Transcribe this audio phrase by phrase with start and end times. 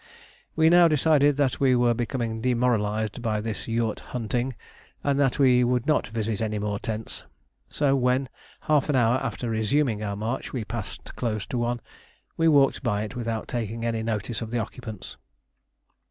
[0.55, 4.55] We now decided that we were becoming demoralised by this "yourt hunting,"
[5.03, 7.23] and that we would not visit any more tents;
[7.69, 8.27] so when,
[8.61, 11.81] half an hour after resuming our march, we passed close to one,
[12.35, 15.17] we walked by it without taking any notice of the occupants.